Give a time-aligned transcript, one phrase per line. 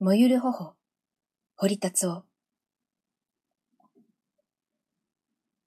[0.00, 0.76] 燃ゆる頬、
[1.56, 2.22] 堀達夫。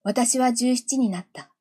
[0.04, 1.52] 私は十七になった。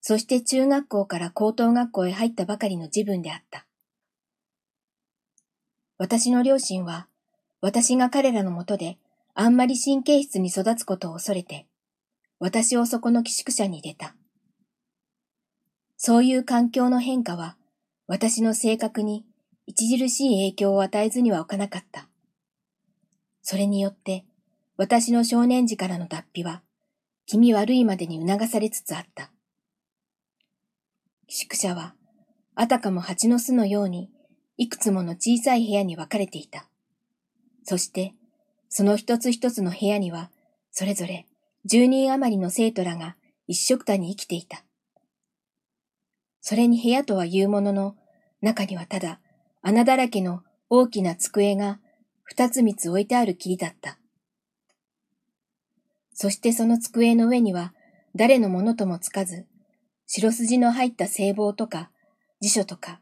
[0.00, 3.64] そして中学校から高等学校へ入ったばかりの自分であった。
[5.98, 7.06] 私の両親は、
[7.60, 8.98] 私が彼らのもとで
[9.32, 11.68] あんまり神経質に育つことを恐れて、
[12.40, 14.16] 私をそこの寄宿舎に出た。
[15.96, 17.56] そういう環境の変化は、
[18.08, 19.24] 私の性格に
[19.70, 22.08] 著しい影響を与えずには置かなかった。
[23.42, 24.24] それによって、
[24.76, 26.62] 私の少年時からの脱皮は、
[27.26, 29.30] 気味悪いまでに促されつつあった。
[31.28, 31.94] 宿舎は、
[32.54, 34.10] あたかも蜂の巣のように、
[34.56, 36.68] いくつもの小さい部屋に分かれていた。
[37.64, 38.14] そして、
[38.68, 40.30] その一つ一つの部屋には、
[40.70, 41.26] それぞれ
[41.64, 43.16] 十人余りの生徒らが
[43.46, 44.64] 一緒くたに生きていた。
[46.40, 47.96] それに部屋とは言うものの、
[48.40, 49.20] 中にはただ
[49.62, 51.78] 穴だらけの大きな机が
[52.22, 53.98] 二つ三つ置いてあるきりだった。
[56.14, 57.72] そしてその机の上には
[58.14, 59.46] 誰のものともつかず、
[60.06, 61.90] 白筋の入った制帽とか、
[62.40, 63.00] 辞書とか、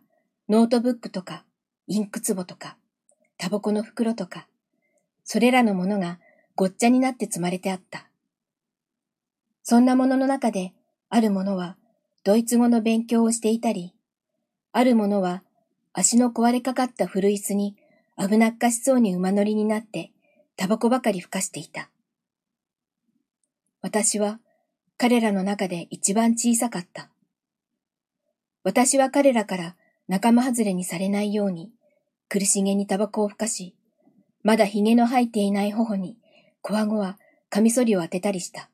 [0.48, 1.45] ノートブックとか、
[1.86, 2.77] インク壺とか、
[3.39, 4.47] タバコの袋とか、
[5.25, 6.19] それらのものが
[6.55, 8.09] ごっちゃになって積まれてあった。
[9.62, 10.73] そんなものの中で、
[11.09, 11.77] あるものは
[12.25, 13.95] ドイツ語の勉強をしていたり、
[14.73, 15.42] あるものは
[15.99, 17.75] 足の壊れかかった古椅子に
[18.17, 20.13] 危なっかしそうに馬乗りになって、
[20.55, 21.91] タバコばかり吹かしていた。
[23.83, 24.39] 私は
[24.97, 27.11] 彼らの中で一番小さかった。
[28.63, 29.75] 私は彼らから
[30.07, 31.73] 仲間外れにされないように、
[32.29, 33.75] 苦しげにタバコを吹かし、
[34.45, 36.17] まだ髭の生えていない頬に、
[36.63, 37.19] こわごわ
[37.51, 38.71] カミソリを当てたりした。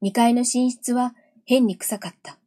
[0.00, 2.38] 二階の寝室は変に臭かった。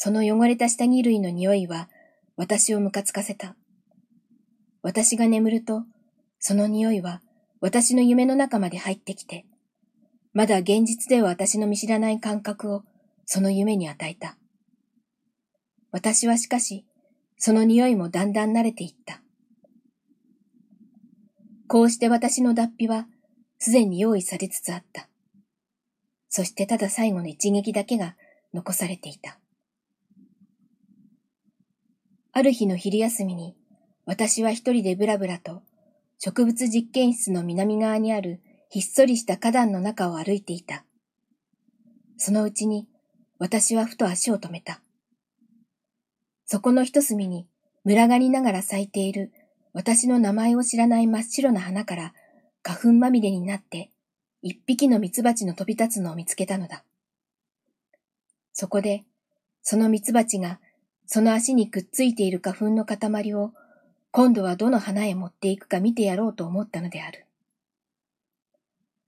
[0.00, 1.88] その汚れた下着類の匂いは
[2.36, 3.56] 私をムカつかせた。
[4.80, 5.82] 私が眠ると、
[6.38, 7.20] その匂いは
[7.60, 9.44] 私の夢の中まで入ってきて、
[10.32, 12.84] まだ現実では私の見知らない感覚を
[13.26, 14.38] その夢に与えた。
[15.90, 16.86] 私はしかし、
[17.36, 19.20] その匂いもだんだん慣れていった。
[21.66, 23.08] こうして私の脱皮は
[23.58, 25.08] すでに用意されつつあった。
[26.28, 28.14] そしてただ最後の一撃だけが
[28.54, 29.40] 残されていた。
[32.38, 33.56] ある日の昼休みに、
[34.06, 35.64] 私は一人でブラブラと、
[36.20, 38.40] 植物実験室の南側にある
[38.70, 40.84] ひっそりした花壇の中を歩いていた。
[42.16, 42.86] そのうちに、
[43.40, 44.80] 私はふと足を止めた。
[46.46, 47.48] そこの一隅に、
[47.84, 49.32] 群がりながら咲いている
[49.72, 52.14] 私の名前を知らない真っ白な花から
[52.62, 53.90] 花粉まみれになって
[54.42, 56.84] 一匹の蜜蜂の飛び立つのを見つけたのだ。
[58.52, 59.02] そこで、
[59.62, 60.60] その蜜蜂が
[61.10, 63.52] その足にくっついている花粉の塊を
[64.10, 67.24] 今度はどの花へ持っていくか見てやろうと思ったのである。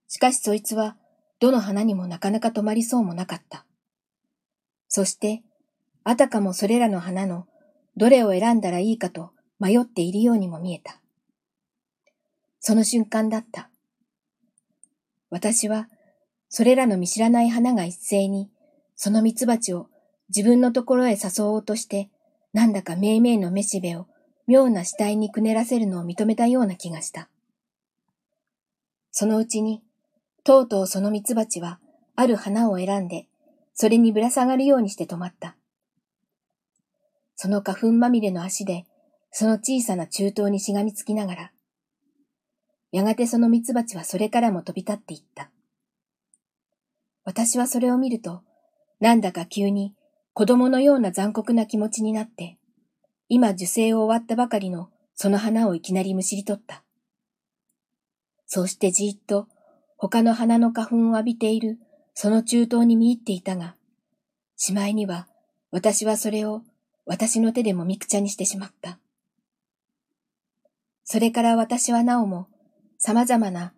[0.08, 0.96] しかしそいつは
[1.40, 3.66] どの花にもなかなか止まりそうもなかった。
[4.88, 5.42] そして、
[6.02, 7.46] あたかもそれらの花の
[7.98, 11.02] どれを選んだらいいかと迷っているようにも見えた。
[12.60, 13.68] その瞬間だった。
[15.28, 15.88] 私は、
[16.48, 18.50] それらの見知らない花が一斉に、
[18.96, 19.88] その蜜蜂を
[20.34, 22.08] 自分のところへ誘おうとして、
[22.52, 24.06] なんだかめいめいのめしべを
[24.46, 27.28] 妙な死体にくねらせるのを認めたような気がした。
[29.12, 29.82] そのうちに、
[30.44, 31.78] とうとうその蜜蜂は、
[32.16, 33.26] ある花を選んで、
[33.74, 35.56] それにぶら下がるようにして止まった。
[37.34, 38.86] その花粉まみれの足で、
[39.30, 41.52] その小さな中東にしがみつきながら、
[42.92, 45.50] やがてその蜜蜂はそれからも飛び立っていった。
[47.24, 48.42] 私はそれを見ると、
[48.98, 49.94] なんだか急に
[50.40, 52.56] 子供のような残酷な気持ちになって、
[53.28, 56.82] 今受精を終わったばかりのその花をいきなりむしり取った。
[58.46, 59.48] そうしてじーっと
[59.98, 61.78] 他の花の花粉を浴びている
[62.14, 63.76] その中東に見入っていたが、
[64.56, 65.28] しまいには
[65.72, 66.62] 私はそれを
[67.04, 68.98] 私の手でもみくちゃにしてしまった。
[71.04, 72.48] それから私はなおも
[72.96, 73.74] 様々な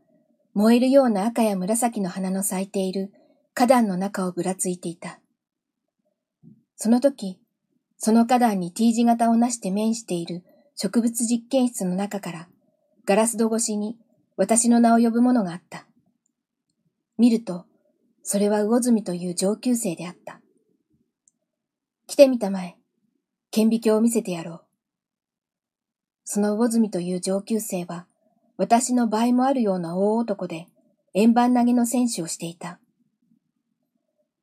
[0.55, 3.11] 燃えるような赤や紫の花の咲いている
[3.53, 5.19] 花壇の中をぶらついていた。
[6.82, 7.38] その時、
[7.96, 10.43] その花壇に T 字型をなして面している
[10.75, 12.49] 植物実験室の中から、
[13.05, 13.96] ガラス戸越しに
[14.37, 15.87] 私の名を呼ぶものがあった。
[17.19, 17.67] 見ると、
[18.25, 20.40] それは魚住という上級生であった。
[22.08, 22.75] 来てみたまえ。
[23.52, 24.61] 顕微鏡を見せてやろう。
[26.25, 28.08] その魚住という上級生は、
[28.56, 30.67] 私の倍もあるような大男で、
[31.14, 32.81] 円盤投げの選手をしていた。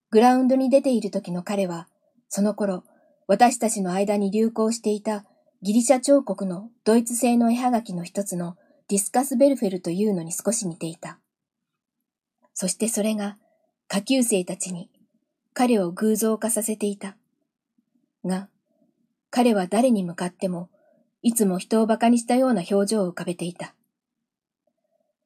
[0.09, 1.89] グラウンドに出ている時の彼は、
[2.29, 2.83] その頃、
[3.27, 5.25] 私たちの間に流行していた
[5.61, 8.55] ギリシャ彫刻のドイツ製の絵はがきの一つの
[8.87, 11.19] ディスカスベルフェルというのに少し似ていた。
[12.53, 13.37] そしてそれが
[13.87, 14.89] 下級生たちに
[15.53, 17.17] 彼を偶像化させていた。
[18.23, 18.49] が、
[19.31, 20.69] 彼は誰に向かっても
[21.21, 23.75] いつも人を馬鹿にしたような表情を浮かべていた。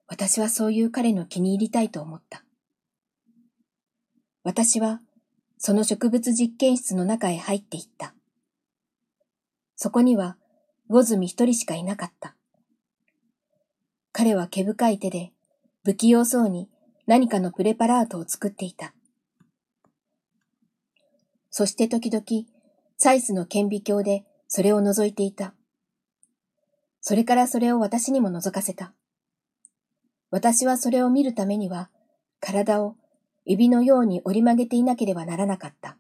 [0.08, 2.44] 私はそういう彼の気に入りたいと思った。
[4.44, 5.00] 私は
[5.66, 8.14] その植物実験室の中へ入っていった。
[9.78, 10.36] そこには、
[10.90, 12.36] ゴズミ一人しかいなかった。
[14.12, 15.32] 彼は毛深い手で、
[15.86, 16.68] 不器用そうに
[17.08, 18.94] 何かのプレパラートを作っていた。
[21.50, 22.26] そして時々、
[22.98, 25.54] サイスの顕微鏡でそれを覗いていた。
[27.00, 28.92] それからそれを私にも覗かせた。
[30.30, 31.90] 私はそれを見るためには、
[32.42, 32.98] 体を
[33.46, 35.98] エビのように折り曲げていなければならなかった。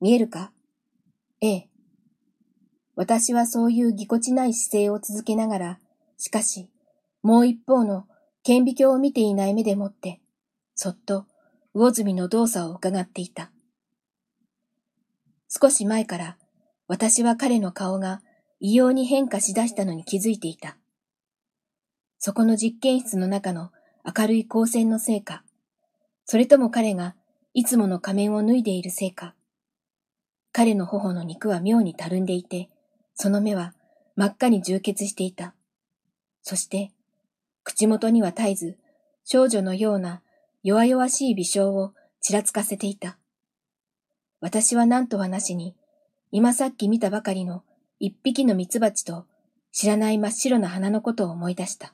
[0.00, 0.52] 見えるか？
[1.40, 1.68] ええ。
[2.96, 5.78] 私はそういうぎこちない姿勢を続けながら、
[6.16, 6.68] しかし、
[7.22, 8.06] もう一方の
[8.42, 10.20] 顕微鏡を見ていない目でもって、
[10.74, 11.26] そっと
[11.74, 13.50] 魚住の動作を伺っていた。
[15.48, 16.38] 少し前から
[16.86, 18.22] 私は彼の顔が
[18.60, 20.76] 異様に変化しだしたのに気づいていた。
[22.18, 23.70] そこの実験室の中の
[24.04, 25.42] 明るい光線のせいか、
[26.30, 27.16] それとも彼が
[27.54, 29.34] いつもの仮面を脱いでいるせいか、
[30.52, 32.70] 彼の頬の肉は妙にたるんでいて、
[33.16, 33.74] その目は
[34.14, 35.56] 真っ赤に充血していた。
[36.42, 36.92] そして、
[37.64, 38.78] 口元には絶えず
[39.24, 40.22] 少女のような
[40.62, 43.18] 弱々しい微笑をちらつかせていた。
[44.40, 45.74] 私は何とはなしに、
[46.30, 47.64] 今さっき見たばかりの
[47.98, 49.26] 一匹の蜜蜂と
[49.72, 51.92] 知らない真っ白な花のことを思い出した。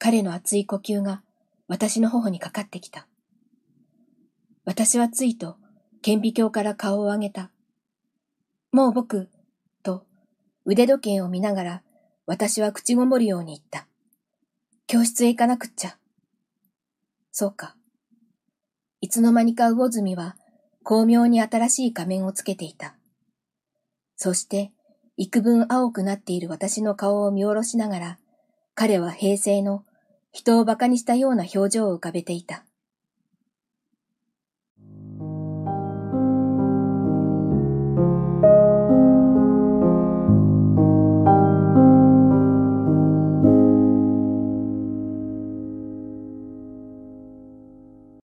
[0.00, 1.22] 彼の熱い呼吸が
[1.68, 3.06] 私の頬にかかってきた。
[4.64, 5.56] 私はついと
[6.02, 7.50] 顕微鏡から顔を上げた。
[8.72, 9.28] もう僕、
[9.82, 10.06] と
[10.64, 11.82] 腕時計を見ながら、
[12.26, 13.86] 私は口ごもるように言った。
[14.86, 15.96] 教室へ行かなくっちゃ。
[17.32, 17.76] そうか。
[19.00, 20.36] いつの間にか魚住は、
[20.82, 22.96] 巧妙に新しい仮面をつけていた。
[24.16, 24.72] そして、
[25.16, 28.18] 幾分青くなっている私の顔を見下ろしながら、
[28.74, 29.84] 彼は平成の
[30.36, 32.62] 人を馬鹿にしたような表情を浮かべていた。